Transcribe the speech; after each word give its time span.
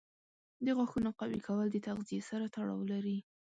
د 0.65 0.67
غاښونو 0.77 1.11
قوي 1.19 1.39
کول 1.47 1.67
د 1.71 1.77
تغذیې 1.87 2.19
سره 2.29 2.45
تړاو 2.55 2.81
لري. 2.91 3.17